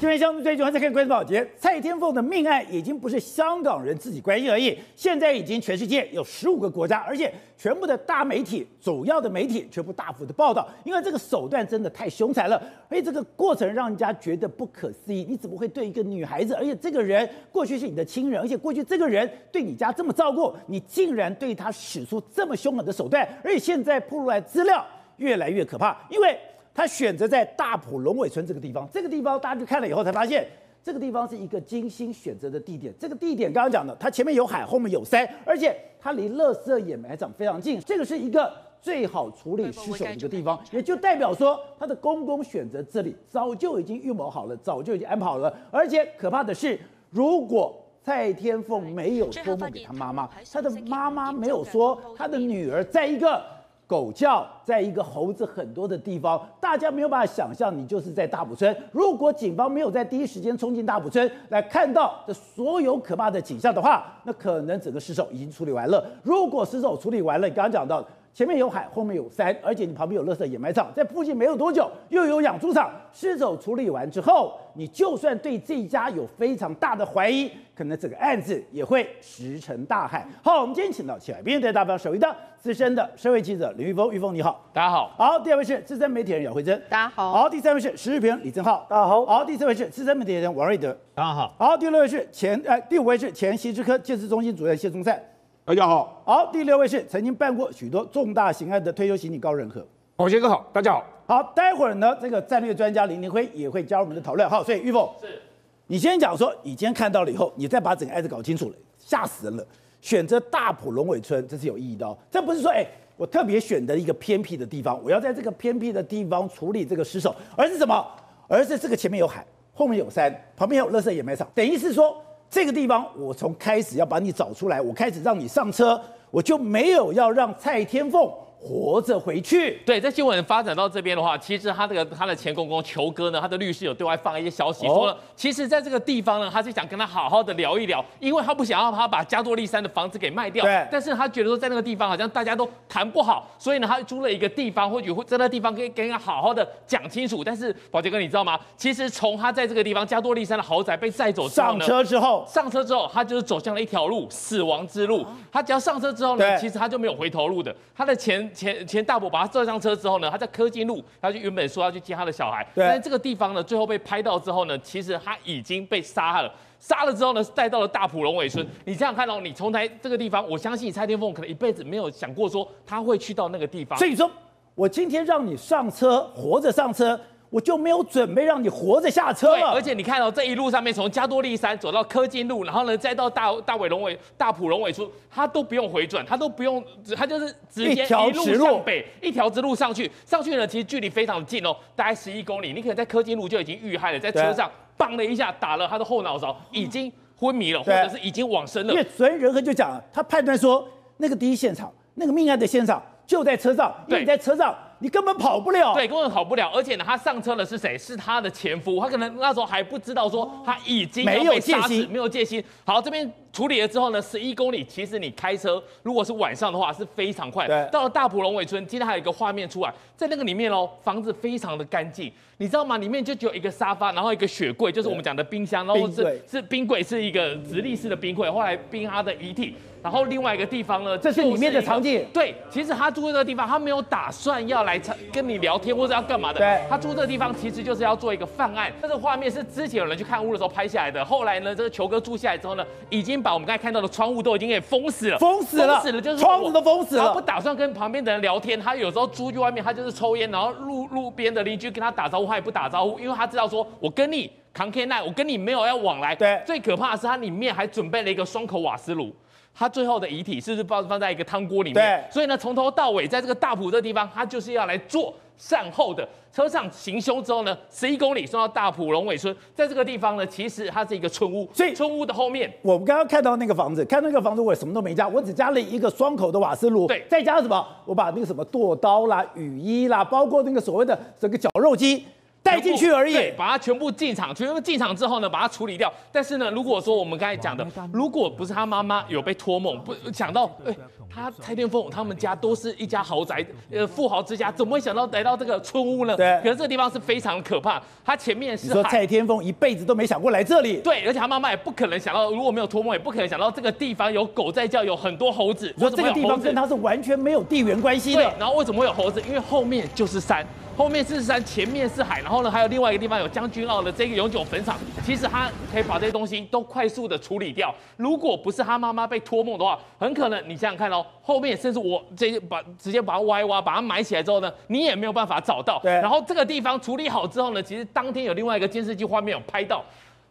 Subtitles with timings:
[0.00, 15.26] 这边相对最重要再看关注保洁，蔡天凤的命案已经不是香港人自己关心而已，现在已经全世界有十五个国家，而且全部的大媒体、主要的媒体全部大幅的报道，因为这个手段真的太凶残了，而且这个过程让人家觉得不可思议。
[15.28, 24.86] 你怎么会对一个女孩子，而且这个人过去是你的亲人，而且过去这个人对你家这么照顾，你竟然对他使出这么凶狠的手段，而且现在曝出来资料
[25.16, 26.38] 越来越可怕，因为。
[26.78, 30.46] 他选择在大埔龙尾村这个地方，这个地方大家去看了以后才发现，
[30.80, 32.94] 这个地方是一个精心选择的地点。
[33.00, 37.80] 这个地点刚刚讲的，它前面有海，后面有山，而且它离乐色掩埋场非常近。
[37.80, 45.52] 这个是一个最好处理尸首的一个地方，也就代表说，他的公公选择这里早就已经预谋好了，早就已经安排好了。
[45.72, 46.78] 而且可怕的是，
[47.10, 53.57] 如果蔡天凤没有托梦给他妈妈，他的妈妈没有说他的女儿在一个。
[53.88, 58.76] 狗叫在一个猴子很多的地方，大家没有办法想象，你就是在大埔村。
[58.92, 66.06] 如果警方没有在第一时间冲进大埔村来看到这所有可怕的景象的话，那可能整个尸首已经处理完了。
[66.22, 72.90] 如果尸首处理完了，你刚刚讲到前面有海，后面有山，而且你旁边有垃圾掩埋场，在附近没有多久又有养猪场。
[73.12, 80.24] 尸首处理完之后，你就算对这一家有非常大的怀疑，可能整个案子也会石沉大海。
[80.42, 85.12] 好，我们今天请到前来宾在大方首位的资深的社会记者林玉峰，玉峰你好，大家好。
[85.16, 87.32] 好，第二位是资深媒体人姚慧珍，大家好。
[87.32, 89.26] 好，第三位是时事评人李正浩，大家好。
[89.26, 91.54] 好，第四位是资深媒体人王瑞德，大家好。
[91.58, 95.20] 好，第六位是前呃，第五位是前西之科建设中心主任谢宗灿，
[95.68, 96.22] 大家好。
[96.24, 101.04] 好，第六位是曾经办过许多重大刑案的退休刑警高仁和，宝杰哥好，大家好。
[101.26, 104.48] 好，待会儿呢，这个战略专家林廷辉也会加入我们的讨论。
[104.48, 105.42] 好，所以玉凤，是
[105.88, 109.66] 你先讲说，你今天看到了以后，你再把整个案子搞清楚了，吓死人了。
[110.00, 112.16] 选择大埔龙尾村，这是有意义的哦。
[112.30, 112.86] 这不是说，哎，
[113.18, 118.06] 我特别选择一个偏僻的地方，我要在这个偏僻的地方处理这个尸首，而是什么？
[118.48, 122.16] 而是这个前面有海，后面有山，旁边有垃圾掩埋场，等于是说，
[122.50, 128.30] 这个地方我从开始要把你找出来，我开始让你上车，我就没有要让蔡天凤。
[128.60, 129.80] 活着回去。
[129.86, 140.64] 对，在新闻发展到这边的话，其实他这个他的前公公球哥呢，他的律师有对外放一些消息，说了，其实在这个地方呢，他是想跟他好好的聊一聊，因为他不想要他把加多利山的房子给卖掉。
[140.64, 140.86] 对。
[140.90, 147.44] 但是他觉得说在那个地方好像大家都谈不好，所以呢，他租了一个地方，或许会在那个地方可以跟他好好的讲清楚。
[147.44, 148.58] 但是宝杰哥，你知道吗？
[148.76, 155.24] 其实从他在这个地方加多利山的豪宅被载走之后呢，上车之后，上车之后，他就是走向了一条路，死亡之路。
[155.52, 157.74] 他只要上车之后呢，其实他就没有回头路的。
[157.96, 159.28] 他的前前前大伯。
[159.28, 166.50] 把他坐上车之后呢，他在科技路，他就原本说要去接他的小孩，但是这个地方呢，最后被拍到之后呢，其实他已经被杀了。
[166.80, 168.66] 杀了之后呢，带到了大埔龙尾村。
[168.84, 173.98] 你这样看到，你从台这个地方，我相信蔡天凤可能一辈子没有想过说他会去到那个地方。
[173.98, 174.30] 所以说，
[174.74, 177.20] 我今天让你上车，活着上车。
[177.50, 179.70] 我就没有准备让你活着下车了。
[179.70, 186.84] 而且你看到、哦、这一路上面，从加多利山走到科金路，然后呢，再到大大尾龙尾大埔龙尾处，他都不用回转，他都不用，
[187.16, 190.10] 他就是直接一路向北，一条直路上去。
[190.26, 192.72] 上去呢，其实距离非常近哦，大概十一公里。
[192.72, 198.92] 你可能在科金路就已经遇害了，在车上砰的一下打了他的后脑勺，已经昏迷了，或者是已经往生了。
[198.92, 200.86] 因为昨天仁和就讲，他判断说
[201.16, 204.76] 那个第一现场，那个命案的现场就在车上，因为你在车上。
[205.00, 206.70] 你根本跑不了，对，根本跑不了。
[206.74, 207.96] 而且呢，他上车的是谁？
[207.96, 209.00] 是他的前夫。
[209.00, 212.62] 他可能那时候还不知道说他已经没有戒心，没有戒心。
[212.84, 217.66] 好，这边处理了之后呢，十一公里，其实你开车如果是晚上的话是非常快。
[217.66, 222.98] 对，到了大埔龙尾村，今天还有一个画面出来，在那个里面哦，房子非常的干净，你知道吗？
[222.98, 229.76] 里面就只有一个沙发，然后一个雪柜，就是我们讲的冰箱，然后是是冰柜，是一个直立式的冰柜，后来冰他的遗体。
[230.02, 232.24] 然后另外一个地方呢，这是里面的场景。
[232.32, 234.98] 对，其实他住这个地方，他没有打算要来
[235.32, 236.58] 跟你聊天或者要干嘛的。
[236.58, 238.92] 对，他住这个地方其实就是要做一个犯案。
[239.02, 241.24] 这个画面是之前有人去看屋的时候拍下来的。
[241.24, 245.38] 后来呢，这个球哥住下来之后呢，已经把我们刚才看到的窗户都已经给封死了。
[245.38, 247.26] 封死了，封死了，就是窗户都封死了。
[247.26, 256.34] 他不打算跟旁边的人聊天，他有时候出去外面，他就是抽烟，然后路路边的邻居跟他打招呼，他也不打招呼，因为他知道说，我跟你扛 K 奈，我跟你没有要往来。
[256.34, 259.34] 对，最可怕的是他里面还准备了一个双口瓦斯炉。
[259.78, 261.94] 他最后的遗体是不是放放在一个汤锅里面？
[261.94, 262.32] 对。
[262.32, 266.28] 所以呢，从头到尾，在这个大埔这个地方，他就是要来做善后的。
[266.50, 271.68] 车上行凶之后呢，十一公里送到大埔龙尾村，在这个地方呢，其实它是一个村屋。
[271.72, 277.06] 所以村屋的后面，我们刚刚看到那个房子，看那个房子，我什么都没加，我只加了一个双口的瓦斯炉。
[277.06, 277.24] 对。
[277.28, 277.86] 再加上什么？
[278.04, 282.24] 我把那个什么剁刀啦、雨衣啦，包括那个所谓的这个绞肉机。
[282.68, 286.12] 带进去而已，对，把它全部进场，全部进场之后呢，把它处理掉。
[286.30, 290.94] 但是呢，如果说我们刚才讲的，如果不是他妈妈有被托梦，不想到，哎。
[291.32, 296.36] 他蔡天凤他们家都是一家豪宅，呃，富豪之家，怎么会想到来到这个村屋呢？
[296.36, 296.58] 对。
[296.62, 298.94] 可是这个地方是非常可怕，他前面是海。
[298.94, 300.96] 说蔡天凤一辈子都没想过来这里。
[300.98, 305.94] 对，而且他妈妈也不可能想到，如果没有托梦，也不可能想到这个地方有狗在叫，有很多猴子。
[305.98, 308.42] 说这个地方跟他是完全没有地缘关系的。
[308.42, 308.58] 对。
[308.58, 309.40] 然后为什么会有猴子？
[309.46, 310.66] 因为后面就是山。
[310.96, 314.98] 后面是山，前面是海，然后呢，还有另外一个地方有将军澳的这个永久坟场。
[315.24, 317.94] 其实他可以把这些东西都快速的处理掉。
[318.16, 325.98] 如果不是他妈妈被托梦的话，很可能你想想看哦，后面甚至我这些把直接把它挖一挖，把它埋起来之后呢，你也没有办法找到。
[326.02, 326.12] 对。
[326.12, 330.04] 然后这个地方处理好之后呢，其实当天有另外一个监视器画面有拍到，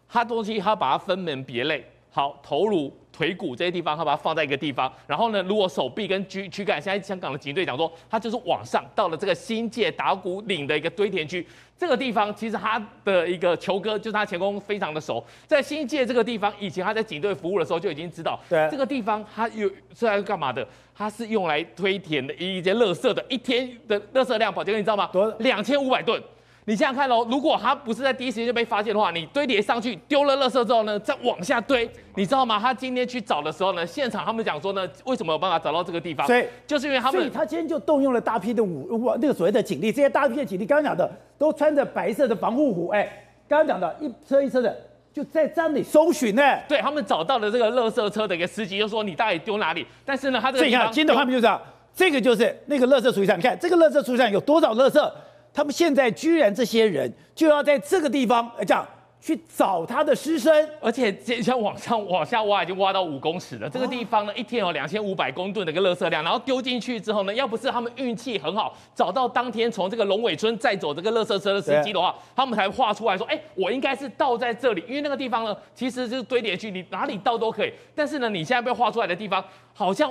[0.08, 1.84] 他东西他把它分门别类。
[2.10, 4.92] 好，头颅、腿骨这些地方，他把它放在一个地方。
[5.08, 11.44] 然后呢，如果手臂跟躯躯干，现在香港的警队讲说，他就是往上到了这个新界打鼓岭的一个堆填区。
[11.76, 20.64] 这个地方其实他的一个球哥，就是他前功非常的熟，在新界这个地方，以前他在警队服务的时候就已经知道，对，这个地方他有是来干嘛的？
[20.94, 25.08] 他是用来堆填的一些垃圾的，一天的垃圾量，宝杰哥你知道吗？
[25.12, 26.20] 多两千五百吨。
[26.68, 32.60] 你想想看哦，如果他不是在第一时间就被发现的话，你堆叠上去丢了垃圾之后呢，再往下堆，你知道吗？
[32.60, 36.26] 他今天去找的时候呢，现场他们讲说呢，为什么有办法找到这个地方？
[36.26, 43.10] 所以就是因为他们，所以他今天就动用了大批的武，那个所谓的警力，这些大批的警力，刚刚讲的都穿着白色的防护服，哎，
[43.48, 44.76] 刚刚讲的一车一车的
[45.10, 46.42] 就在这里搜寻呢。
[46.68, 49.86] 对，他们找到了这个垃圾车的一个司机，就说你到底丢哪里？
[50.04, 51.58] 但是呢，他这个你看今天的画面就这样，
[51.94, 55.10] 这个就是那个垃圾处理站，你看这个垃圾处理站有多少垃圾？
[55.58, 58.86] 他们现在居然这些人就要在这个地方这样
[59.20, 63.68] 去找他的尸身，而且这像往上往下挖，已经挖到五公尺了。
[63.68, 77.72] 这个地方呢，一天有两千五百公吨的一个垃圾量，然后丢进去之后呢，要不是他们运气很好，找到当天从这个龙尾村载走这个垃圾车的司机的话，他们才画出来说，哎，我应该是倒在这里，因为那个地方呢，其实就是堆叠区，你哪里倒都可以。
[77.96, 79.44] 但是呢，你现在被画出来的地方，
[79.74, 80.08] 好像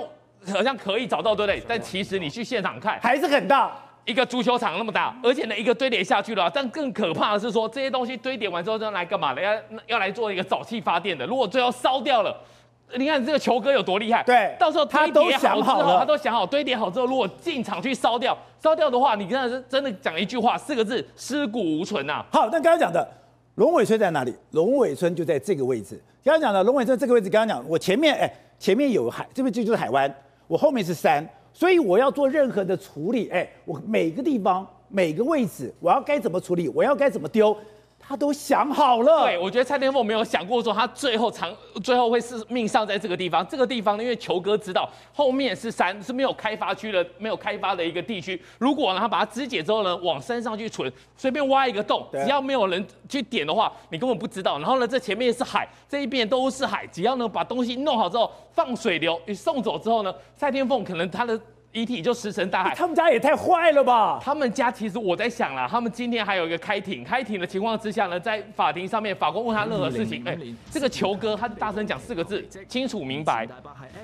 [0.52, 1.62] 好像可以找到，对不对？
[1.66, 3.74] 但其实你去现场看，还是很大。
[4.08, 6.50] 一个足球场那么大，而且呢，一个堆叠下去了。
[6.52, 9.42] 但更可怕的是说，这些东西堆叠完之后，要来干嘛的？
[9.42, 9.52] 要
[9.86, 11.26] 要来做一个沼气发电的。
[11.26, 12.34] 如果最后烧掉了，
[12.96, 14.22] 你看这个球哥有多厉害？
[14.22, 22.26] 对，到时候他都想好了，他都想好堆叠好之后，如果进场去烧掉，烧掉的话，你真的是真的讲一句话，四个字：尸骨无存呐、啊。
[22.32, 23.06] 好，那刚刚讲的
[23.56, 24.34] 龙尾村在哪里？
[24.52, 26.02] 龙尾村就在这个位置。
[26.24, 30.10] 刚刚讲的龙尾村这个位置，刚刚讲我前面哎，前面有海，这边就就是海湾，
[30.46, 31.28] 我后面是山。
[31.58, 37.56] 所以我要做任何的处理，哎，我每个地方每个位置，我要该怎么处理，我要该怎么丢。
[38.08, 39.26] 他都想好了。
[39.26, 43.46] 对，我觉得蔡天凤没有想过说他最后长最后会是命丧在这个地方。
[43.46, 48.42] 这个地方呢，因为球哥知道后面是山，是没有开发区的，没有开发的一个地区。
[48.56, 54.58] 如果呢他把它肢解之后呢，往山上去存，随便挖一个洞，只要没有人去点的话，你根本不知道。
[54.58, 61.38] 然后呢，这前面是海，这一边都是海，只要呢把东西弄好之后，放水流，你送走之后呢，蔡天凤可能他的。
[61.72, 64.18] 遗体就石沉大海，他们家也太坏了吧！
[64.22, 70.36] 他们家其实我在想啦，他们今天还有一个开庭，开庭的情况之下呢，在法庭上面，法官问他任何事情，哎，
[70.70, 73.46] 这个球哥他就大声讲四个字，清楚明白，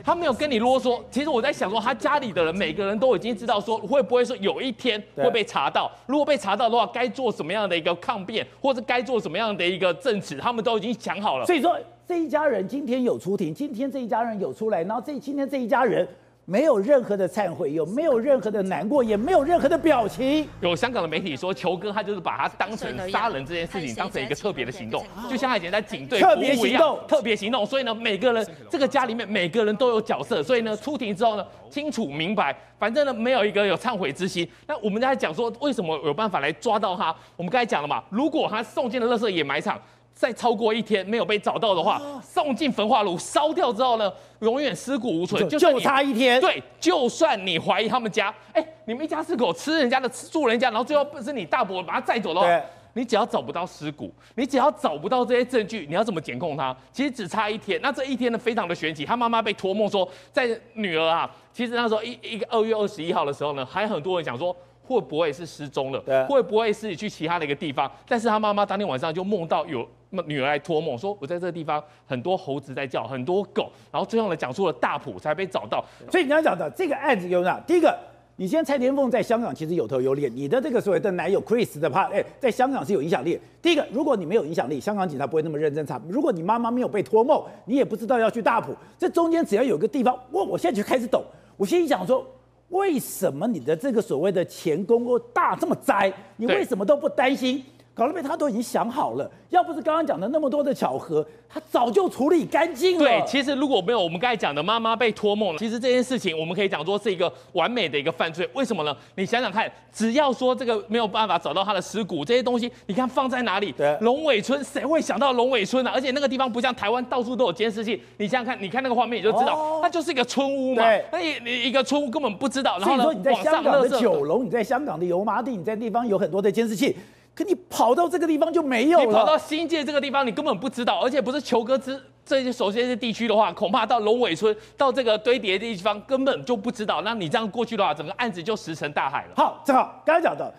[0.04, 1.02] 他没有跟你啰嗦。
[1.10, 5.90] 其实我在想说，他家里的人每个人都已经知道说，会不会说有一天会被查到？
[6.06, 11.46] 如果被查到的话，该做什么样的一个抗辩，或者该做什么样的一个证词，他们都已经想好了。
[11.46, 11.76] 所以说，
[12.06, 16.06] 这一家人今天有出庭，今天这一家人有出来，然后这今天这一家人。
[16.46, 20.46] 没有任何的忏悔，有没有任何的难过，也没有任何的表情。
[20.60, 27.64] 有香港的媒体说，球哥他就是把他当成杀人这件事情当成一个特别的行动，就像他以前在警队特别行动，特别行动。
[27.64, 34.46] 所以呢，每个人这个家里面每个人都有角色，所以呢，出庭之后呢，清楚明白，反正呢，没有一个有忏悔之心。
[34.66, 37.14] 那我们在讲说，为什么有办法来抓到他？
[37.36, 39.80] 我们刚才讲了嘛，如果他送进了垃圾掩埋场。
[40.14, 45.46] 再超过一天没有被找到的话，送进焚化炉烧掉之后呢，永远尸骨无存。
[45.48, 46.40] 就就差一天。
[46.40, 52.46] 对，就算你怀疑他们家，哎，你们一家四口吃人家的，吃住人家，然后最后不是你大伯把他载走的话，
[52.92, 56.74] 你只要找不到尸骨，你只要找不到这些证据，你要怎么检控他？
[56.92, 57.80] 其实只差一天。
[57.82, 59.04] 那这一天呢，非常的玄奇。
[59.04, 64.56] 他妈妈被托梦说，在女儿啊，其实那时候一一个二月二十一号的时候呢，还很多人想说。
[64.86, 65.98] 会不会是失踪了？
[66.00, 67.90] 对，会不会是去其他的一个地方？
[68.06, 69.86] 但是他妈妈当天晚上就梦到有
[70.26, 75.84] 女儿来托梦，说我在这个地方很多猴子在叫，很多狗，然后最后呢讲出了大埔才被找到。
[76.10, 77.58] 所以你要讲的这个案子有哪？
[77.66, 77.98] 第一个，
[78.36, 83.40] 你现在蔡天凤在香港其实有头有脸，你的这个所谓的男友 Chris 的话，哎，在香港是有影响力。
[83.62, 86.00] 第一个，如果你没有影响力，香港警察不会那么认真查。
[86.08, 91.24] 如果你妈妈没有被托梦，你也不知道要去大埔，这中间只要有个地方，哇我现在就开始抖，
[91.56, 92.24] 我心里想说。
[92.68, 96.12] 为什么你的这个所谓的前功大这么栽？
[96.36, 103.04] 你为什么都不担心搞了半天他都已经想好了，要不是刚刚讲的那么多的巧合，他早就处理干净了。
[103.04, 108.48] 对，其实如果没有我们刚才讲的妈妈被托梦了，其实这件事情我们可以讲说是一个完美的一个犯罪。
[108.52, 108.96] 为什么呢？
[109.14, 113.70] 你想想看，只要说这个没有办法找到他的尸骨，这些东西你看放在哪里？
[113.70, 115.94] 对，龙尾村谁会想到龙尾村呢、啊？
[115.94, 120.82] 而且那个地方不像台湾到处都有监视器，你想想看，你看那个画面你就知道，哦、它就是一个村屋嘛。
[120.82, 122.76] 对，那一一个村屋根本不知道。
[122.80, 126.96] 然后呢，你在香港的九龙，你在香港的油麻地，你在地方有很多的监视器。
[127.34, 129.04] 可你跑到这个地方就没有了。
[129.04, 137.02] 你跑到新界这个地方，你根本不知道，而且不是球哥之这些首先是地区的话，恐怕到龙尾村到这个堆叠的地方根本就不知道。
[137.02, 139.32] 那你这样过去的话，整个案子就石沉大海了。
[139.36, 140.50] 好，正好刚才讲到，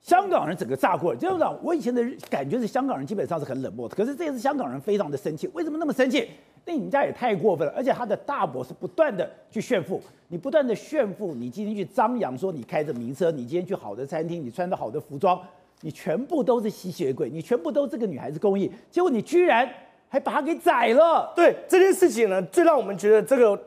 [0.00, 1.14] 香港人整个炸锅。
[1.14, 5.46] 这样讲，我以前的感觉是香港人基本上是很冷漠的，可是这次香港人非常的生气。
[5.52, 6.30] 为什么那么生气？
[6.64, 15.40] 那你们家也太过分了，而且他的大伯是不断的去炫富，你不断的炫富，你今天去张扬说你开着名车，你今天去好的餐厅，你穿着好的服装。
[15.82, 19.68] 你全部都是吸血鬼，你全部都是这个女孩子公益，结果你居然
[20.08, 21.32] 还把她给宰了。
[21.34, 23.58] 对这件事情呢，最让我们觉得这个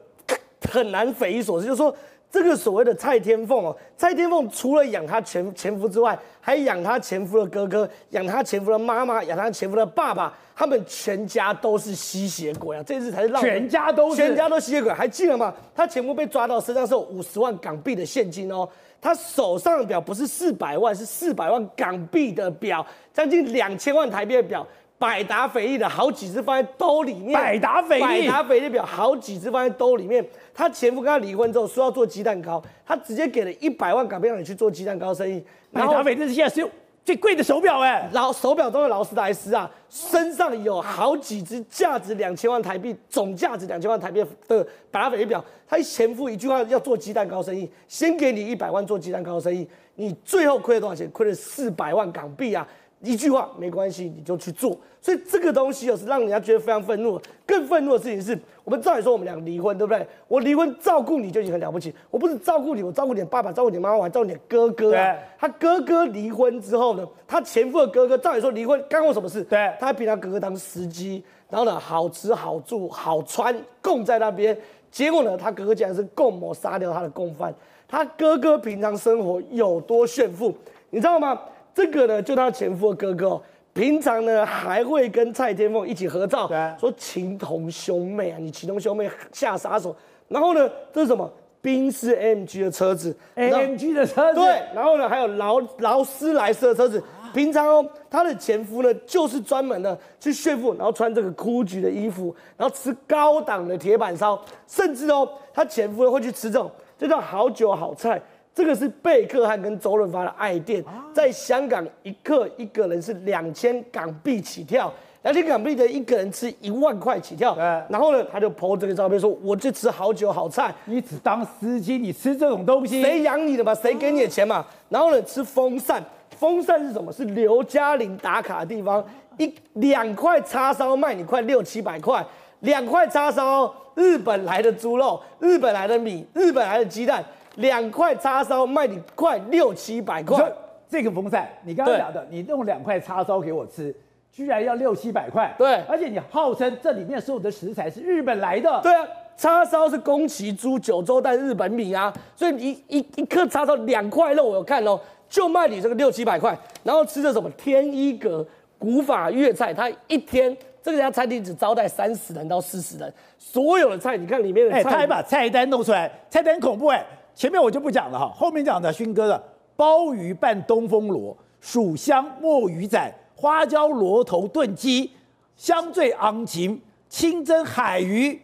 [0.70, 1.96] 很难匪夷所思，就是说
[2.34, 12.82] 这个所谓的蔡天凤哦，蔡天凤除了养她前前夫之外，还养她前夫的哥哥，养她前夫的妈妈，养她前夫的爸爸，他们全家都是吸血鬼啊！
[12.82, 15.54] 这次才是让全家都是全家都吸血鬼，还记得吗？
[15.76, 18.68] 他前夫被抓到身上是有五十万港币的现金哦。
[19.00, 24.66] 他手上的表不是四百万，是四百万港币的表，将近两千万台币的表，
[25.04, 27.34] 百达翡丽的好几只放在兜里面。
[27.34, 30.26] 百达翡丽，百达翡丽表好几只放在兜里面。
[30.54, 35.44] 他前夫跟他离婚之后说要做鸡蛋糕，他直接给了一百万港币让你去做鸡蛋糕生意。
[35.74, 36.66] 百达翡丽是现在是。
[37.06, 45.44] 最贵的手表哎，劳手表中的劳斯莱斯啊，身上有好几只价值两千万台币，总价值两千万台币的百达翡丽表。
[45.68, 51.06] 他前夫一句话要做鸡蛋糕生意，先给你一百万做鸡蛋糕生意，你最后亏了多少钱？
[51.12, 52.66] 亏了四百万港币啊！
[53.04, 54.78] 一句话没关系，你就去做。
[55.02, 57.20] 所以这个东西哦，是让人家觉得非常愤怒。
[57.46, 60.08] 更愤怒的事情是，我们照理说我们俩离婚，对不对？
[60.30, 61.94] 我离婚照顾你就已经很了不起。
[62.10, 65.14] 我不是照顾你，我照顾你的爸爸，照顾你妈妈，我还照顾你的哥哥啊。
[65.38, 69.44] 他哥哥离婚之后呢，他前夫的哥哥，照理说离婚干我什么事？
[69.44, 74.58] 对，他还比他哥哥当司机，然后呢，好吃好住好穿，供在那边。
[74.90, 77.54] 结果呢，他哥哥竟然是共谋杀掉他的共犯。
[77.86, 80.56] 他哥哥平常生活有多炫富，
[80.90, 81.38] 你知道吗？
[81.74, 83.42] 这个呢，就他前夫的哥哥，
[83.74, 86.48] 平常呢还会跟蔡天凤一起合照，
[86.80, 89.96] 说情同兄妹啊，你情同兄妹下杀手。
[90.28, 91.32] 然后呢，这是什么？
[91.62, 94.40] 宾士 AMG 的车子，AMG 的车子。
[94.42, 97.02] 对，然后呢，还有劳劳斯莱斯的车子。
[97.34, 108.22] 平常哦，他的前夫呢，就是专门呢去炫富，然后穿这个 GUCCI 的衣服，然后吃高档的铁板烧，甚至哦，他前夫呢会去吃这种，这叫好酒好菜。
[108.56, 114.94] 这个是贝克汉跟周润发的爱店，在香港一客一个人是两千港币起跳，
[115.24, 117.56] 两千港币的一个人吃一万块起跳。
[117.90, 123.74] 然后呢，他就 po 这个照片说：“我就吃好酒好菜，你只当司机，你吃这种东西，谁养你的嘛？
[123.74, 126.04] 谁给你的钱嘛？”然后呢，吃风扇，
[126.38, 127.12] 风扇是什么？
[127.12, 129.04] 是刘嘉玲打卡的地方，
[129.40, 132.24] 一两块叉烧卖你快六七百块，
[132.60, 137.26] 两块叉烧，日本来的猪肉，日本来的米，日本来的鸡蛋。
[137.56, 140.52] 两块叉烧卖你快六七百块，
[140.90, 143.96] 这个风扇，你刚刚讲的，你弄两块叉烧给我吃，
[144.32, 149.08] 居然要六七百块，对，而且你号称这里面所有的食材是日本来的，对啊，
[149.38, 158.46] 叉烧是宫崎猪九州蛋日本米啊，所以一一一颗叉烧两块肉，我有看哦，就卖你这个六七百块，然后吃的什么天一阁
[158.78, 167.06] 古法粤菜，他一天这个家餐厅只招待三十人到四十人，所有的菜你看里面的菜，哎，他还把菜单弄出来，菜单很恐怖哎。
[167.36, 169.44] 前面我就不讲了哈，后面讲的勋哥的
[169.76, 175.12] 鲍鱼拌东风螺、蜀香墨鱼仔、花椒螺头炖鸡、
[175.58, 178.40] 香醉昂琴、清蒸海鱼、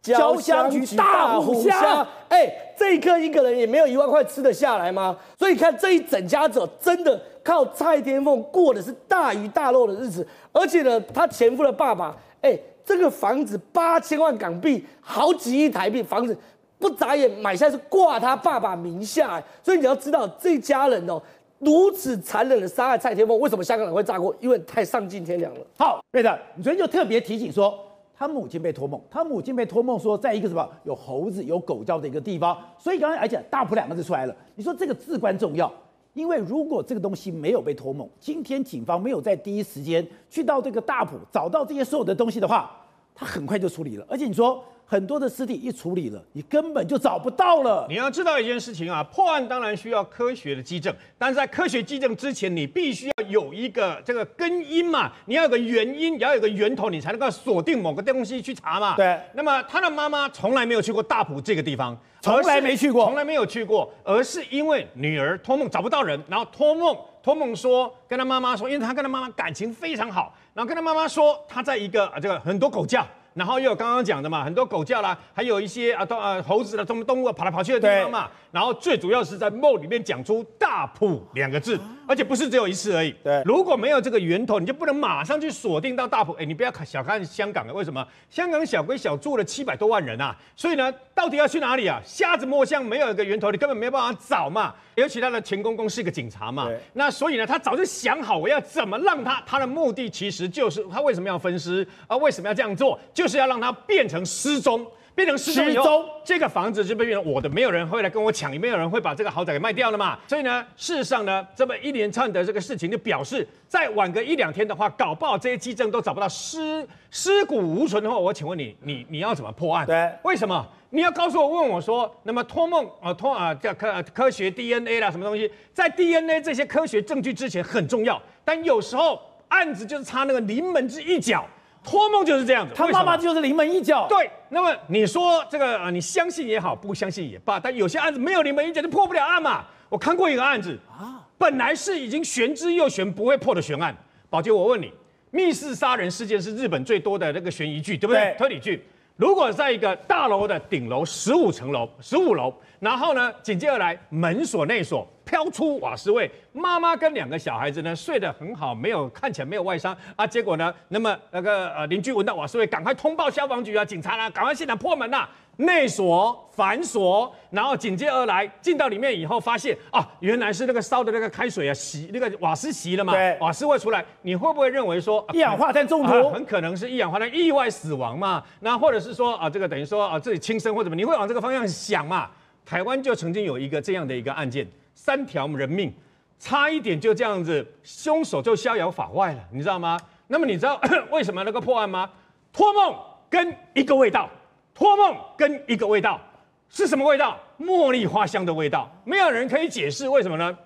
[0.00, 2.06] 焦香菊大虎虾。
[2.28, 5.16] 哎，这一个一个人也没有一万块吃得下来吗？
[5.38, 16.36] 所以看这一整家子真的靠蔡天凤过的是大鱼大肉的日子，而且呢，他前夫的爸爸，哎，这个房子八千万港币，好几亿台币房子。
[16.78, 21.22] 不眨眼买下是挂他爸爸名下，所以你要知道这家人哦，
[21.60, 24.34] 如此残忍的杀害蔡天凤，为什么香港人会炸锅？
[24.40, 25.60] 因为太丧尽天良了。
[25.78, 27.78] 好，对的，你昨天就特别提醒说，
[28.14, 34.36] 他母亲被托梦，他母亲被托梦说，在一个什么有猴子有狗叫的一个地方，所以刚才而且大埔两个字出来了。
[34.56, 35.72] 你说这个至关重要，
[36.12, 42.70] 因为如果这个东西没有被托梦，今天警方没有在第一时间去到这个大埔找到这些所有的东西的话，
[43.14, 44.04] 他很快就处理了。
[44.08, 44.62] 而且你说。
[44.86, 47.86] 很多的尸体一处理了，你根本就找不到了。
[47.88, 58.94] 你要知道一件事情啊，破案当然需要科学的基证，但是在科学基证之前，你必须要有一个这个根因嘛，你要有个原因，你要有个源头，你才能够锁定某个东西去查嘛。
[58.96, 59.18] 对。
[59.32, 73.04] 那么他的妈妈从来没有去过大埔这个地方，从来没去过，从来没有去过，而是因为女儿托梦找不到人，然后托梦托梦说跟他妈妈说，因为他跟他妈妈感情非常好，然后跟他妈妈说他在一个啊这个很多狗叫。
[73.34, 78.30] 然后又有刚刚讲的嘛，很多狗叫啦，还有一些啊动啊猴子的动动物跑来跑去的地方嘛。
[78.50, 81.76] 然后最主要是在梦里面讲出“大埔”两个字，
[82.06, 83.12] 而且不是只有一次而已。
[83.24, 86.32] 对，如果没有这个源头，你就不能马上去锁定到大埔。
[86.34, 88.06] 哎，你不要看小看香港啊，为什么？
[88.30, 92.00] 香港小归小，住了七百多万人啊，所以呢，到底要去哪里啊？
[92.04, 94.72] 瞎子摸象，没有一个源头，你根本没有办法找嘛。
[94.94, 102.16] 尤其他的前公公是一个警察嘛，那所以呢，他早就想好我要怎么让他，他的目的其实就是他为什么要分尸啊？
[102.18, 102.96] 为什么要这样做？
[103.12, 104.86] 就是要让它变成失踪。
[105.16, 110.18] 变成失踪这个房子就被变成我的，没有人会来跟我抢，也没有人会把这个豪宅给卖掉了嘛。
[110.26, 119.86] 所以呢，事实上呢，这么一连串的这个事情就表示，再晚个一两天的话，搞不好这些基证都找不到尸尸骨无存的话，我请问你，你你要怎么破案？
[119.86, 120.66] 对，为什么？
[120.90, 131.46] 你要告诉我，问我说，那么托梦啊，托啊叫科科学 DNA 啦，什么东西，在 DNA 这些科学证据之前很重要，但有时候案子就是差那个临门之一脚。
[131.84, 134.06] 托梦就是这样子，他妈妈就是临门一脚。
[134.08, 139.66] 对，那么你说这个啊，你相信也好，不相信也罢，但有些案子没有临门一脚就破不了案嘛。
[139.90, 143.94] 我看过一个案子啊，本来是已经悬之又悬，不会破的悬案。
[144.30, 144.90] 宝杰，我问你，
[145.30, 148.34] 密室杀人事件是日本最多的那个悬疑剧，对不对？
[148.38, 148.84] 推理剧。
[149.16, 155.06] 如果在一个大楼的顶楼十五层楼，十五楼，然后呢，紧接而来门锁内锁。
[155.24, 160.26] 飘出瓦斯味，妈妈跟两个小孩子呢睡得很好，没有看起来没有外伤啊。
[160.26, 176.34] 结果呢，那么那个呃邻居闻到瓦斯味，赶快通报消防局啊、警察啦、啊，赶快现场破门呐、啊，内锁反锁，然后紧接而来进到里面以后，发现啊，原来是那个烧的那个开水啊，洗那个瓦斯熄了嘛，瓦斯味出来，你会不会认为说、啊、一氧化碳中毒、啊？
[176.34, 178.42] 很可能是一氧化碳意外死亡嘛？
[178.60, 182.28] 那或者是说啊，这个等于说啊自己轻生或者什么，你会往这个方向想嘛？
[182.66, 184.66] 台湾就曾经有一个这样的一个案件。
[184.94, 185.92] 三条人命，
[186.38, 189.98] 差一点就这样子，凶手就逍遥法外了，你知道吗？
[190.28, 192.10] 那么你知道 为什么那个破案吗？
[192.52, 192.96] 托梦
[193.28, 194.30] 跟一个味道，
[194.72, 196.20] 托梦跟一个味道
[196.68, 197.38] 是什么味道？
[197.58, 200.56] 茉莉花香的味道，没有人可以解释为什么呢？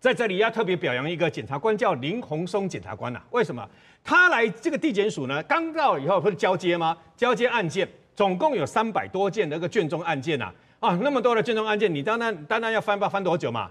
[0.00, 3.24] 在这里要特别表扬一个检察官，叫林鸿松检察官呐、啊。
[3.30, 3.68] 为什么？
[4.04, 5.42] 他来这个地检署呢？
[5.42, 6.96] 刚到以后不是交接吗？
[7.16, 10.54] 交接案件总共有三百多件那个卷宗案件呐、啊。
[10.80, 13.70] 啊，那么多的卷宗案件，你单单单单要翻吧，翻多久嘛？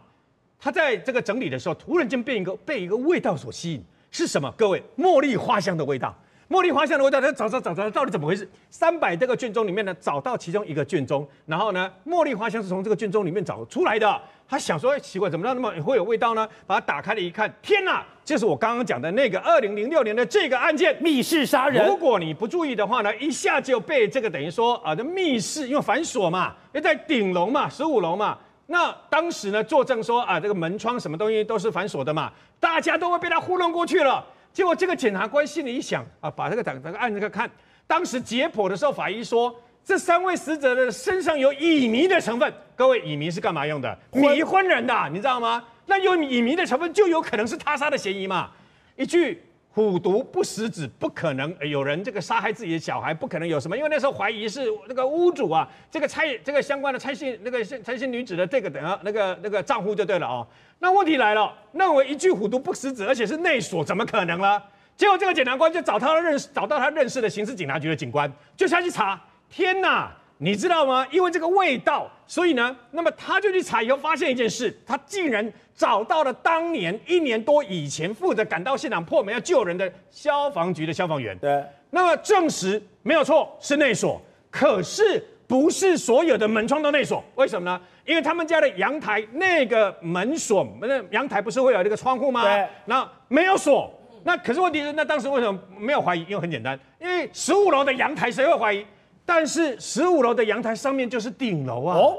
[0.60, 4.52] 他在这个整理的时候，突然间被一个被一个味道所吸引，是什么？
[4.58, 6.14] 各位，茉莉花香的味道，
[6.50, 8.50] 茉莉花香的味道，他找找找找，到底怎么回事？
[8.70, 14.22] 三百多个卷宗里面呢，找到其中一个卷宗，然后呢，茉莉花香是从这个卷宗里面找出来的。
[14.48, 16.48] 他想说，奇怪，怎么那么会有味道呢？
[16.66, 18.06] 把它打开了一看，天哪！
[18.24, 21.86] 就是我刚刚讲的那个二零零六年的这个案件，密室杀人。
[21.86, 28.38] 如果你不注意的话呢，一下就被这个等于说啊，这密室因为反锁嘛，因为在顶楼嘛，十五楼嘛。
[28.68, 34.26] 那当时呢，作证说啊，这个门窗什么东西都是反锁的嘛，大家都会被他糊弄过去了。
[34.58, 37.48] 结果这个检察官心里一想啊，把这个档这个案子看，
[37.86, 39.56] 当时解剖的时候，法医说。
[39.86, 43.96] 这三位死者的身上有乙醚的成分，各位，乙醚是干嘛用的？
[44.12, 45.64] 迷昏人的，你知道吗？
[45.86, 48.50] 那有乙醚的成分，就有可能是他杀的嫌疑嘛。
[48.96, 49.44] 一句
[49.86, 60.48] “虎毒不食子”，不可能有人这个杀害自己的小孩，不可能有什么，因为那时候怀疑是那个屋主啊，这个蔡这个相关的蔡姓那个蔡姓女子的这个等那个那个账户就对了哦。
[60.80, 64.62] 那问题来了，认为一句“虎毒不食子”，而且是内锁，怎么可能呢？
[64.96, 69.22] 结果这个检察官就找他认识找到他认识的刑事警察局的警官，就下去查。
[69.48, 71.06] 天呐，你知道吗？
[71.12, 81.38] 因为这个味道，所以呢，那么他就去采油，发现一件事，他竟然找到了当年一年多以前负责赶到现场破门要救人的消防局的消防员。
[81.40, 84.22] 对，那么证实没有错，是内锁，
[84.52, 87.82] 可是不是所有的门窗都内锁，为什么呢？
[88.06, 92.44] 因为他们家的阳台那个门锁，那阳台不是会有那个窗户吗？
[92.44, 93.92] 对，那没有锁，
[94.24, 96.22] 那可是问题是，那当时为什么没有怀疑？
[96.22, 98.86] 因为很简单，因为十五楼的阳台谁会怀疑？
[99.28, 101.98] 但是十五楼的阳台上面就是顶楼啊！
[101.98, 102.18] 哦，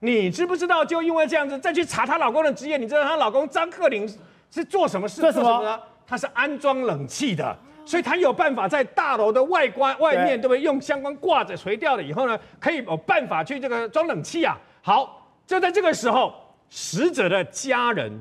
[0.00, 0.84] 你知不知道？
[0.84, 4.06] 就因为这样子，再去查她老公的职业，你知道她老公张克林
[4.50, 5.22] 是做什么事？
[5.22, 5.62] 做什么？
[5.64, 5.80] 呢？
[6.06, 10.60] 他是安装冷气的，所以他有办法在大楼的外观外面，对不对？
[10.60, 14.58] 用相关挂着垂吊的以后呢，可以有办法去这个装冷气啊。
[14.82, 16.34] 好，就在这个时候，
[16.68, 18.12] 死者的家人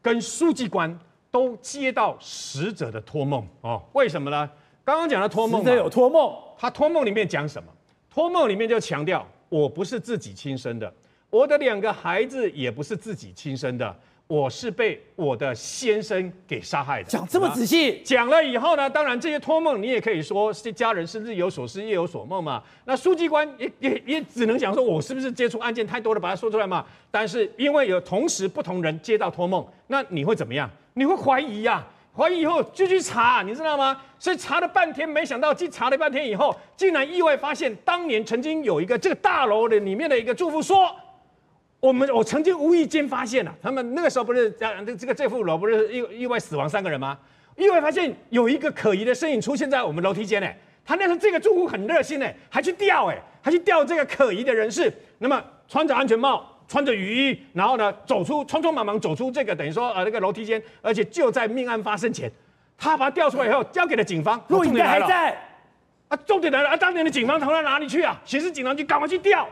[0.00, 0.96] 跟书记官
[1.32, 3.82] 都接到死者的托梦哦。
[3.94, 4.48] 为什么呢？
[4.84, 6.32] 刚刚讲的托梦，死者有托梦。
[6.56, 7.72] 他托梦里面讲什么？
[8.18, 10.92] 托梦里面就强调，我不是自己亲生的，
[11.30, 13.96] 我的两个孩子也不是自己亲生的。
[14.26, 17.08] 我是被我的先生给杀害的。
[17.08, 22.60] 讲这么仔细，讲了以后呢，当然这些托梦你也可以说是家人是日有所思夜有所梦嘛。
[22.86, 26.84] 那书记官也也也只能讲说，我是不是接触案件太多了，把它说出来嘛？
[27.12, 30.68] 但是因为有同时不同人接到托梦，那你会怎么样？
[30.94, 31.86] 你会怀疑呀、啊，
[32.18, 33.96] 怀疑以后就去查，你知道吗？
[34.18, 40.90] 所以查了半天，没想到去查了半天以后，竟然意外发现当年曾经有一个这个大楼的里面的一个住户说。
[41.80, 47.16] 我们我曾经无意间发现了、啊，他们那个时候不是这这这个这副楼不是意意外死亡三个人吗？
[47.56, 50.48] 意外发现有一个可疑的身影出现在我们楼梯间呢。
[50.84, 54.92] 他那时候这个住户很热心呢，还去调哎，还去调这个可疑的人士。
[55.18, 62.30] 那么穿着安全帽，穿着雨衣，然后呢走出匆匆忙忙走出这个等于说呃那个楼梯间，而且就在命案发生前，
[62.76, 64.38] 他把他调出来以后交给了警方。
[64.48, 65.36] 录影带还在
[66.08, 68.20] 啊，重点来了啊，当年的警方逃到哪里去啊？
[68.24, 69.48] 刑事警察局赶快去调，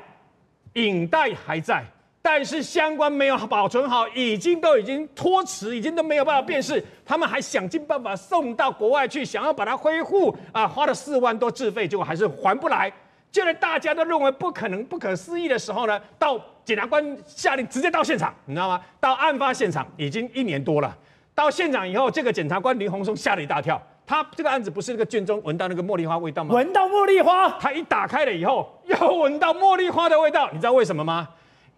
[0.75, 1.83] 影带还在。
[2.23, 6.85] 但是相关没有保存好，已经都已经脱磁，已经都没有办法辨识。
[7.05, 12.93] 他们还想尽办法送到国外去，想要把它恢复啊，花了四万多自费，结果还是还不来。
[13.31, 18.81] 就在大家都认为不可能、不可思议的时候呢，到检察官下令直接到现场，你知道吗？
[18.99, 20.97] 到案发现场已经一年多了。
[21.35, 23.81] 到现场以后，这个检察官林鸿松吓了一大跳。
[24.07, 26.55] 他这个案子不是那个卷宗闻到那个茉莉花味道吗？
[26.55, 30.49] 闻到茉莉花，他一打开了以后，又闻到茉莉花的味道。
[30.53, 31.29] 你知道为什么吗？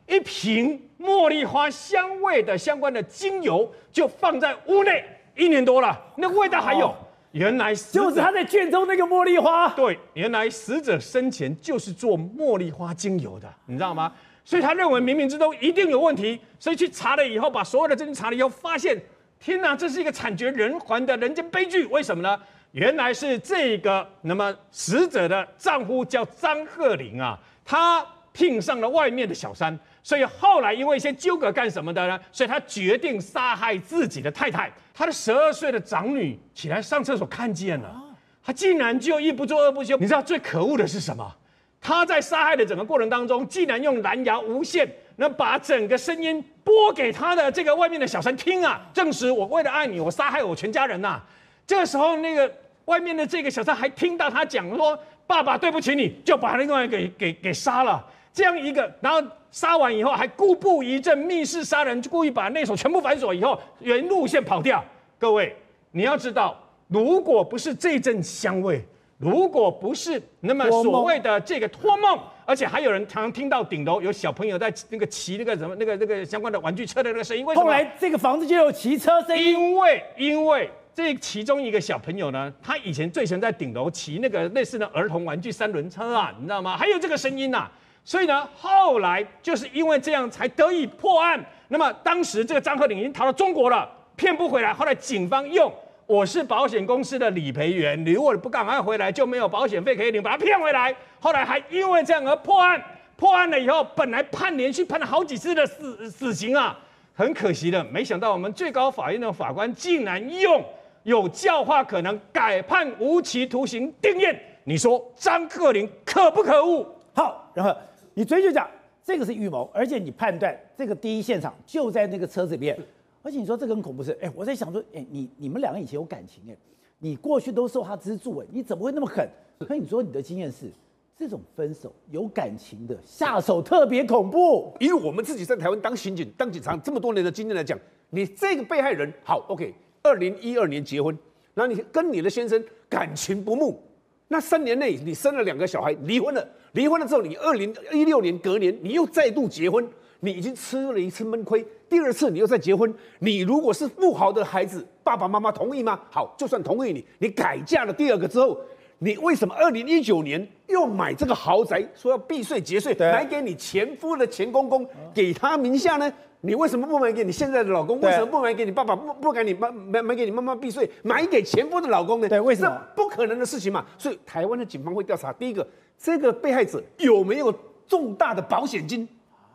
[0.06, 6.94] 一瓶茉莉花香味的相关的精油就放在屋内一年多了，那味道还有。
[7.32, 9.68] 原来就是他在卷宗那个茉莉花。
[9.70, 14.12] 对，原来死者生前就是做茉莉花精油的，你知道吗？
[14.44, 18.98] 所以他认为冥冥之中一定有问题，所以去查了以后，把所有的证据查了以后，发现
[19.38, 21.84] 天哪，这是一个惨绝人寰的人间悲剧。
[21.86, 22.40] 为什么呢？
[22.72, 29.78] 原来是这个那么死者的丈夫叫张鹤龄啊，他聘上了外面的小三。
[30.02, 32.18] 所以后来因为一些纠葛干什么的呢？
[32.32, 34.72] 所以他决定杀害自己的太太。
[34.98, 38.02] 他的十二岁的长女起来上厕所看见了，
[38.42, 39.96] 他竟然就一不做二不休。
[39.96, 41.36] 你知道最可恶的是什么？
[41.80, 51.24] 他在杀害的整个过程当中，竟然用蓝牙无线，那把整个声音播给他的这个外面的小三听啊，证实我为了爱你，我杀害我全家人呐、啊。
[51.64, 52.52] 这个时候，那个
[52.86, 59.22] 外面的这个小三还听到他讲说：“爸爸对不起你，就把另外一个给给给杀了。”这样一个，然后。
[59.50, 64.84] 杀完以后还故布疑阵，密室杀人，就故意把那锁全部反锁以后，原路线跑掉。
[65.18, 65.56] 各位，
[65.90, 66.56] 你要知道，
[66.88, 68.84] 如果不是这阵香味，
[69.16, 77.64] 如果不是那么所谓的这个托梦，而且还有人常常听到顶楼有小朋友在那个骑那个什么那个那个相关的玩具车的那个声音，为什么？
[77.64, 79.54] 后来这个房子就有骑车声音。
[79.54, 86.76] 因为因为这其中一个小朋友呢，他以前最喜欢在顶楼骑那个类似的儿童玩具三轮车啊，你知道吗？
[86.76, 87.72] 还有这个声音呐、啊。
[88.08, 91.38] 所以呢，后来就是因为这样才得以破案。
[91.68, 94.72] 那么当时这个张鹤龄已经逃到中国了，骗不回来。
[94.72, 95.70] 后来警方用
[96.06, 100.96] 我是保险公司的理赔员，你如果不赶快回来，就没有保险费可以领，把他骗回来。
[101.20, 102.82] 后来还因为这样而破案。
[103.14, 106.78] 破案了以后，本来判连续判了好几次的死死刑啊，
[107.14, 110.64] 很可惜的，没想到我们最高法院的法官竟然用
[111.02, 114.34] 有教化可能，改判无期徒刑定谳。
[114.64, 116.86] 你说张鹤龄可不可恶？
[117.12, 117.76] 好，然后。
[118.18, 118.68] 你追究讲
[119.04, 122.76] 这个是预谋，而且你判断这个第一现场就在那个车子里面，
[123.22, 126.56] 而且你说这个很恐怖是，哎，我在想说，哎，你你们两个以前有感情哎，
[126.98, 129.24] 你过去都受他资助哎，你怎么会那么狠？
[129.60, 130.68] 可你说你的经验是，
[131.16, 137.78] 这种分手有感情的下手特别恐怖，因为我们自己在台湾当刑警、当警察这么多年的经验来讲，
[138.10, 141.16] 你这个被害人好，OK，二零一二年结婚，
[141.54, 143.80] 然后你跟你的先生感情不睦。
[144.28, 146.46] 那三年内你生了两个小孩，离婚了。
[146.72, 149.86] 离婚了之后，你二零一六年隔年你又再度结婚，
[150.20, 151.66] 你已经吃了一次闷亏。
[151.88, 155.98] 第二次你又再结婚，你如果是富豪的孩子，爸爸妈妈同意吗？
[156.10, 158.60] 好，就算同意你，你改嫁了第二个之后，
[158.98, 166.12] 你为什么二零一九年又买这个豪宅，说要避税节税，买给你前夫的前公公，给他名下呢？
[166.40, 168.00] 你为什么不买给你现在的老公？
[168.00, 168.94] 为什么不买给你爸爸？
[168.94, 170.88] 不不给你妈买买给你妈妈避税？
[171.02, 172.28] 买给前夫的老公呢？
[172.28, 172.80] 对，为什么？
[172.96, 173.84] 这不可能的事情嘛。
[173.98, 175.66] 所以台湾的警方会调查，第一个，
[175.98, 177.52] 这个被害者有没有
[177.88, 179.08] 重大的保险金？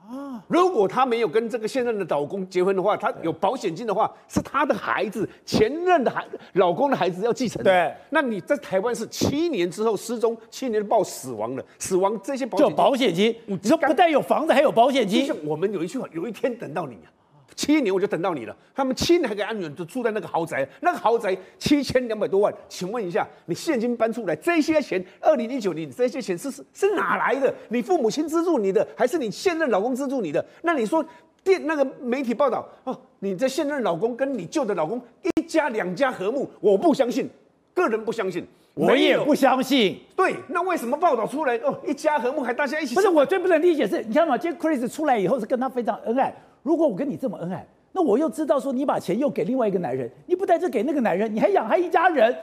[0.09, 7.71] 啊，如果他没有跟这个现任的老公结婚的话，他有保险金的话，是他的孩子前任的孩老公的孩子要继承的。
[7.71, 15.25] 对，那你在台湾是七年之后失踪，七年报死亡了，死亡这些保险就保险金，你说不但有房子，还有保险金。
[15.25, 17.07] 就像我们有一句话，有一天等到你啊，
[17.55, 18.55] 七年我就等到你了。
[18.75, 22.53] 他们七年还给安远就住在那个豪宅，那个豪宅七千两百多万。
[22.67, 27.53] 请问一下，你现金搬出来这些钱，二零一九年这些钱是是是哪来的？
[27.69, 30.43] 你父母亲资助你的，还是你现任老公资助你的？
[30.63, 31.05] 那你说
[31.43, 35.01] 电那个媒体报道哦，你的现任老公跟你旧的老公
[35.35, 37.29] 一家两家和睦，我不相信，
[37.73, 38.45] 个人不相信。
[38.75, 39.99] 我也不相信。
[40.15, 42.95] 对，那为什么报道出来哦，一家和睦还大家一起？
[42.95, 46.33] 不是，我最不能理解是，你看嘛，今天 Chris 出来以后是跟他非常恩爱。
[46.63, 52.36] 如果我跟你这么恩爱，那我又知道说你把钱又给另外一个男人，你不单是给那个男人，你还养他一家人，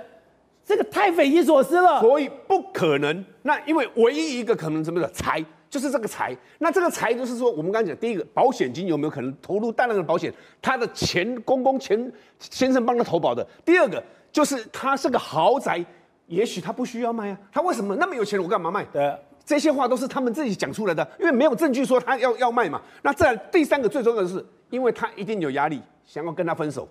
[0.64, 2.00] 这个太匪夷所思了。
[2.00, 3.24] 所以不可能。
[3.42, 6.36] 那因为唯一一个可能什么的财，就是这个财。
[6.58, 10.32] 那这个财就是说，我们刚才讲，第一个保险金有没有可能投入大量的保险？
[10.62, 13.44] 他的前公公前先生帮他投保的。
[13.64, 15.84] 第二个就是他是个豪宅。
[16.26, 18.40] 也许他不需要卖啊，他为什么那么有钱？
[18.40, 18.84] 我干嘛卖？
[18.92, 19.12] 对，
[19.50, 22.80] 这些话都是他们自己讲出来的，因为没有证据说他要要卖嘛。
[23.02, 26.88] 那再第三个最重要的是，因为他一定有压力，想要跟他分手。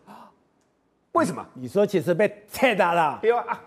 [1.14, 1.42] 为什么？
[1.54, 3.18] 你说其实被拆打了？
[3.22, 3.58] 对啊，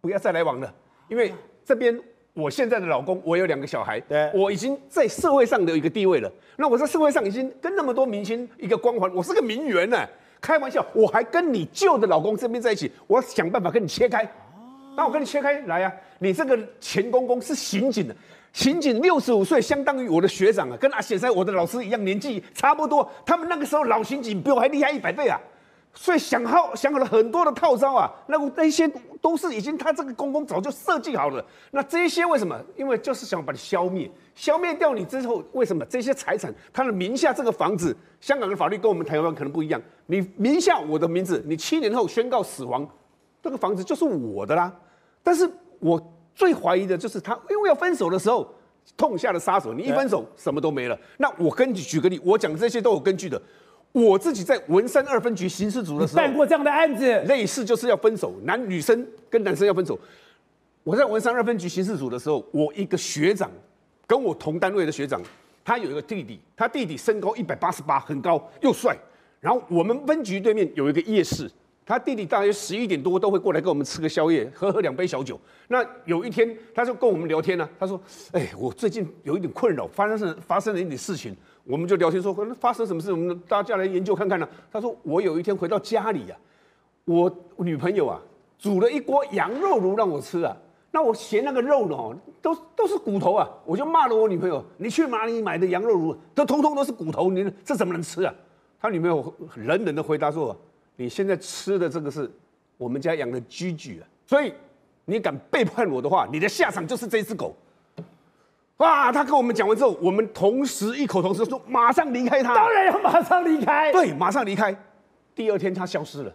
[0.00, 0.74] 不要再来往了，
[1.06, 1.32] 因为
[1.64, 1.96] 这边
[2.34, 6.28] 我现在的老公，我有两个小孩，对，我已经在社会上的一个地位了。
[6.56, 9.96] 那我在社会上已经跟那么多明星一个光环，我是个名媛呢。
[10.40, 14.28] 开玩笑，我还跟你旧的老公这边在一起，我要想办法跟你切开。
[14.96, 15.92] 那我跟你切开来、啊！
[16.18, 18.14] 你这个前公公是刑警的，
[18.52, 23.08] 刑警六十五岁，相当于我的学长啊，跟阿显生我的老师一样年纪差不多。
[23.24, 25.40] 他们那个时候老刑警比我还厉害一百倍啊！
[25.94, 28.88] 所以想好想好了很多的套招啊，那那些
[29.20, 31.44] 都是已经他这个公公早就设计好了。
[31.70, 32.60] 那这些为什么？
[32.76, 39.80] 因为就是想把你消灭，消灭掉你之后，为什么这些财产，他的名下这个房子，香港的法律跟我们台湾可能不一样。
[40.06, 42.88] 你名下我的名字，你七年后宣告死亡。
[43.42, 44.72] 这个房子就是我的啦，
[45.22, 46.00] 但是我
[46.34, 48.46] 最怀疑的就是他，因为要分手的时候
[48.96, 50.98] 痛下了杀手，你一分手什么都没了。
[51.18, 53.40] 那我跟你举个例，我讲这些都有根据的。
[53.92, 59.98] 我自己在文山二分局刑事组的时候办过这样的案子，类似就是要分手，男女生跟男生要分手。
[60.84, 63.50] 我在文山二分局刑事组的时候，我一个学长
[64.06, 65.20] 跟我同单位的学长，
[65.64, 68.96] 他有一个弟弟，他弟弟身高一百八十八，很高又帅。
[69.40, 71.50] 然后我们分局对面有一个夜市。
[71.90, 75.36] 他弟弟大约十一点多都会过来跟我们吃个宵夜，喝喝两杯小酒。
[75.66, 78.00] 那有一天，他就跟我们聊天呢、他说
[78.30, 83.10] ：“哎，我最近有一点困扰，发生发生了一点事情。”我们就聊天说：“发生什么事？
[83.10, 86.38] 我们大家来研究看看呢、”他说：“我有一天回到家里呀、啊，
[87.06, 88.22] 我女朋友啊
[88.56, 90.56] 煮了一锅羊肉炉让我吃啊。
[90.92, 96.16] 那我嫌那个肉呢，都都是骨头啊，我就骂了我女朋友：‘你去哪里买的羊肉炉？
[96.36, 98.32] 都通通都是骨头，你这怎么能吃啊？’
[98.80, 100.56] 他女朋友冷冷的回答说。”
[101.00, 102.30] 你现在吃的这个是
[102.76, 104.52] 我们家养的居居啊，所以
[105.06, 107.56] 你敢背叛我的话，你的下场就是这只狗。
[108.76, 109.10] 哇！
[109.10, 112.54] 他跟我们讲完之后，我们同时异口同声说，马上离开他。
[112.54, 113.90] 当然要马上离开。
[113.90, 114.78] 对，马上离开。
[115.34, 116.30] 第二天他消失了。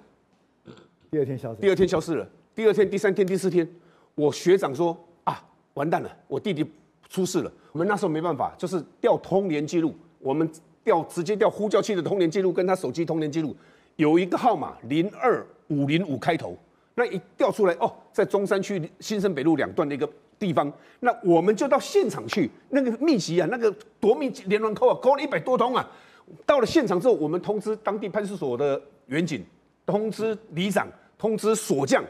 [1.12, 1.62] 第二天消失。
[1.62, 2.28] 第二天消失了。
[2.56, 3.68] 第二天、第三天、第四天，
[4.16, 5.40] 我学长说啊，
[5.76, 6.66] 完蛋了，我弟弟
[7.08, 7.52] 出事了。
[7.72, 10.50] 我们那时候没办法，就是调通联记录，我们
[10.84, 13.56] 调直接调呼叫器的通联记录，跟他手机通联记录。
[13.96, 16.58] 有一个号码零二五零五开头，
[16.96, 25.90] 那一调出来哦，在中山区新生北路两段的一个地方，那我们就到现场去，那个密集啊，那个夺命连环扣啊，扣了一百多通啊。
[26.46, 29.46] 到了现场之后，我们通知当地派出所的员警，
[29.86, 32.04] 通知里长，通知锁匠，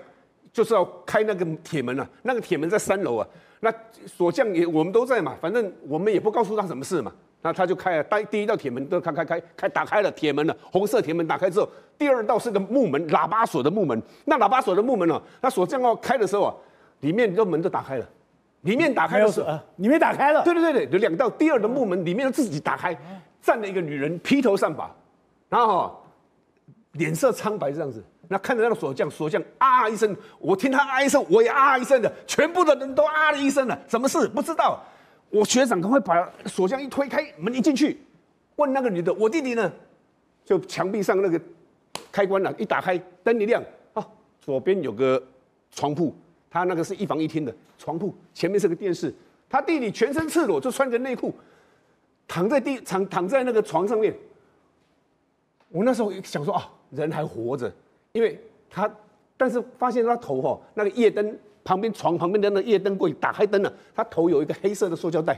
[0.54, 3.28] 就是要开那个铁门啊，那个铁门在三楼啊，
[3.60, 3.74] 那
[4.08, 7.14] 锁匠也我们都在嘛，反正我们也不告诉他什么事嘛。
[7.46, 14.02] 那他就开了，第一道铁门都开开开开打开了铁门了，红色铁门打开之后，第二道是个木门，喇叭锁的木门。
[14.26, 15.22] 那喇叭锁的木门呢？
[15.42, 16.56] 那锁这样要开的时候啊，
[17.02, 18.10] 里面的门都打开了，
[18.62, 20.44] 里面打开的时候，里面打开了。
[20.44, 22.98] 对对对对，有两道第二的木门，里面自己打开，
[23.44, 24.90] 站了一个女人，披头散发，
[25.48, 26.04] 然后
[26.94, 28.04] 脸色苍白这样子。
[28.28, 34.84] 那看着那个锁匠，锁匠啊一声，我听他啊一声，我也啊一声的，全部的人都啊了一声了，什么事不知道。
[35.30, 37.98] 我学长赶快把锁匠一推开，门一进去，
[38.56, 39.72] 问那个女的：“我弟弟呢？”
[40.46, 41.42] 就墙壁上那个
[42.12, 43.62] 开关了，一打开，灯一亮，
[43.94, 44.08] 啊，
[44.40, 45.22] 左边有个
[45.72, 46.16] 床铺，
[46.50, 49.14] 他那个是一房一厅的床铺，前面是个电视，
[49.50, 51.34] 他弟弟全身赤裸，就穿着内裤，
[52.28, 54.16] 躺在地躺躺在那个床上面。
[55.70, 57.74] 我那时候想说啊，人还活着，
[58.14, 58.90] 因为他，
[59.36, 61.38] 但是发现他头哈那个夜灯。
[61.66, 65.38] 旁边床旁边的那夜灯柜打开灯了，他头有一个黑色的塑胶袋，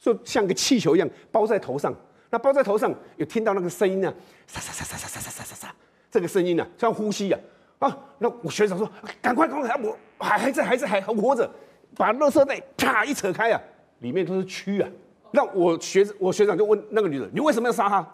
[0.00, 1.94] 就像个气球一样包在头上。
[2.30, 4.12] 那包在头上有听到那个声音啊，
[4.48, 5.74] 沙沙沙沙沙沙沙沙沙沙，
[6.10, 7.38] 这个声音啊像呼吸啊
[7.78, 7.96] 啊！
[8.18, 8.90] 那我学长说
[9.22, 9.80] 赶快赶快，
[10.18, 11.48] 我还还在还在还活着，
[11.94, 13.60] 把垃圾袋啪一扯开啊，
[14.00, 14.88] 里面都是蛆啊。
[15.30, 18.06] 那我学我学长就问那个女的，你为什么要杀他？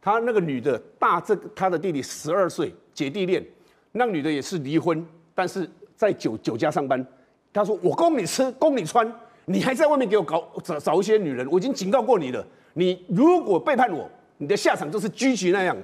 [0.00, 3.44] 他那个女的大这她的弟弟十二岁，姐弟恋，
[3.92, 7.04] 那个女的也是离婚，但是在酒酒家上班。
[7.52, 9.10] 他说：“我供你吃，供你穿，
[9.46, 12.46] 你还在外面给我搞找找一些女人，我已经警告过你了。
[12.74, 15.76] 你如果背叛我，你的下场就是居局那样。”